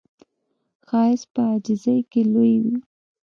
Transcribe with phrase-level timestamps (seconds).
[0.87, 2.77] ښایست په عاجزۍ کې لوی وي